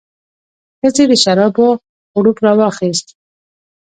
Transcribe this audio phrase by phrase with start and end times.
[0.79, 1.67] ښځې د شرابو
[2.13, 3.07] غوړپ راواخیست.